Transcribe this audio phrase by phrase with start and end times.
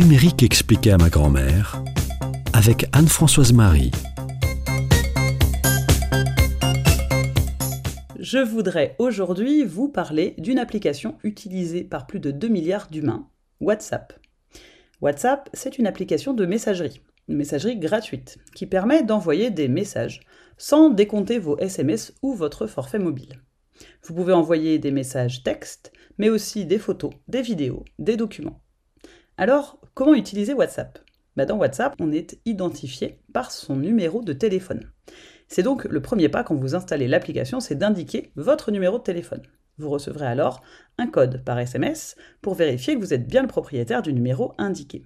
[0.00, 1.84] numérique expliqué à ma grand-mère
[2.54, 3.90] avec Anne-Françoise Marie.
[8.18, 13.28] Je voudrais aujourd'hui vous parler d'une application utilisée par plus de 2 milliards d'humains,
[13.60, 14.18] WhatsApp.
[15.02, 20.20] WhatsApp, c'est une application de messagerie, une messagerie gratuite, qui permet d'envoyer des messages
[20.56, 23.42] sans décompter vos SMS ou votre forfait mobile.
[24.04, 28.62] Vous pouvez envoyer des messages textes, mais aussi des photos, des vidéos, des documents.
[29.40, 30.98] Alors, comment utiliser WhatsApp?
[31.34, 34.90] Bah, Dans WhatsApp, on est identifié par son numéro de téléphone.
[35.48, 39.40] C'est donc le premier pas quand vous installez l'application, c'est d'indiquer votre numéro de téléphone.
[39.78, 40.60] Vous recevrez alors
[40.98, 45.04] un code par SMS pour vérifier que vous êtes bien le propriétaire du numéro indiqué.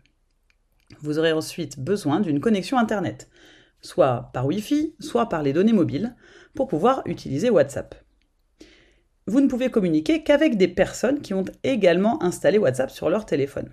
[0.98, 3.30] Vous aurez ensuite besoin d'une connexion Internet,
[3.82, 6.16] soit par Wi-Fi, soit par les données mobiles,
[6.56, 7.94] pour pouvoir utiliser WhatsApp.
[9.28, 13.70] Vous ne pouvez communiquer qu'avec des personnes qui ont également installé WhatsApp sur leur téléphone.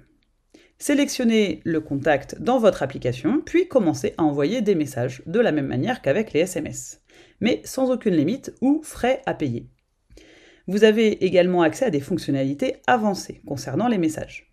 [0.82, 5.68] Sélectionnez le contact dans votre application, puis commencez à envoyer des messages de la même
[5.68, 7.04] manière qu'avec les SMS,
[7.40, 9.70] mais sans aucune limite ou frais à payer.
[10.66, 14.52] Vous avez également accès à des fonctionnalités avancées concernant les messages.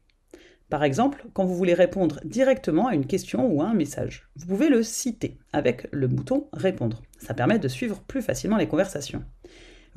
[0.69, 4.49] Par exemple, quand vous voulez répondre directement à une question ou à un message, vous
[4.49, 7.01] pouvez le citer avec le bouton Répondre.
[7.17, 9.25] Ça permet de suivre plus facilement les conversations.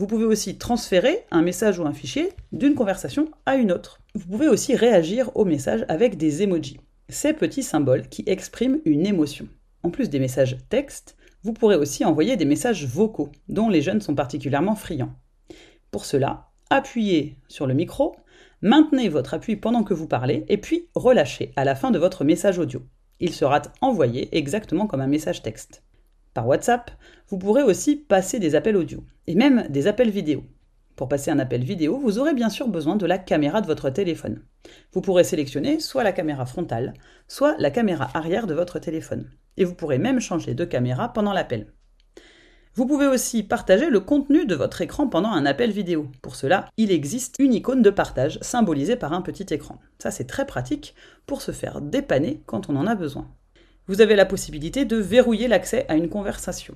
[0.02, 4.02] Vous pouvez aussi transférer un message ou un fichier d'une conversation à une autre.
[4.16, 9.06] Vous pouvez aussi réagir au message avec des emojis, ces petits symboles qui expriment une
[9.06, 9.48] émotion.
[9.84, 14.02] En plus des messages textes, vous pourrez aussi envoyer des messages vocaux, dont les jeunes
[14.02, 15.14] sont particulièrement friands.
[15.92, 18.16] Pour cela, appuyez sur le micro,
[18.64, 22.24] maintenez votre appui pendant que vous parlez, et puis relâchez à la fin de votre
[22.24, 22.82] message audio.
[23.20, 25.84] Il sera envoyé exactement comme un message texte.
[26.34, 26.92] Par WhatsApp,
[27.28, 30.46] vous pourrez aussi passer des appels audio et même des appels vidéo.
[30.96, 33.90] Pour passer un appel vidéo, vous aurez bien sûr besoin de la caméra de votre
[33.90, 34.42] téléphone.
[34.94, 36.94] Vous pourrez sélectionner soit la caméra frontale,
[37.28, 39.30] soit la caméra arrière de votre téléphone.
[39.58, 41.74] Et vous pourrez même changer de caméra pendant l'appel.
[42.76, 46.10] Vous pouvez aussi partager le contenu de votre écran pendant un appel vidéo.
[46.22, 49.80] Pour cela, il existe une icône de partage symbolisée par un petit écran.
[50.00, 53.30] Ça, c'est très pratique pour se faire dépanner quand on en a besoin
[53.92, 56.76] vous avez la possibilité de verrouiller l'accès à une conversation.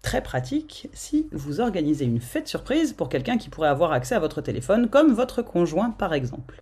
[0.00, 4.18] Très pratique si vous organisez une fête surprise pour quelqu'un qui pourrait avoir accès à
[4.18, 6.58] votre téléphone, comme votre conjoint par exemple.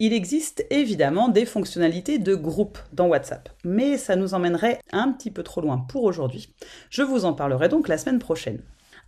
[0.00, 5.30] Il existe évidemment des fonctionnalités de groupe dans WhatsApp, mais ça nous emmènerait un petit
[5.30, 6.52] peu trop loin pour aujourd'hui.
[6.90, 8.62] Je vous en parlerai donc la semaine prochaine.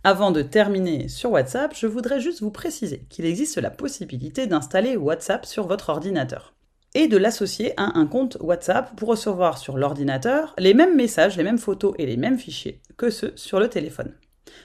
[0.05, 4.95] Avant de terminer sur WhatsApp, je voudrais juste vous préciser qu'il existe la possibilité d'installer
[4.95, 6.53] WhatsApp sur votre ordinateur
[6.95, 11.43] et de l'associer à un compte WhatsApp pour recevoir sur l'ordinateur les mêmes messages, les
[11.43, 14.13] mêmes photos et les mêmes fichiers que ceux sur le téléphone.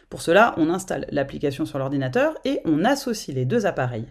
[0.09, 4.07] Pour cela, on installe l'application sur l'ordinateur et on associe les deux appareils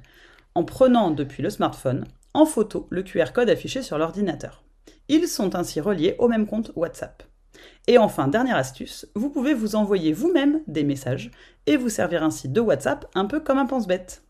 [0.55, 4.63] en prenant depuis le smartphone en photo le QR code affiché sur l'ordinateur.
[5.09, 7.23] Ils sont ainsi reliés au même compte WhatsApp.
[7.87, 11.31] Et enfin, dernière astuce, vous pouvez vous envoyer vous-même des messages
[11.65, 14.23] et vous servir ainsi de WhatsApp un peu comme un pense-bête.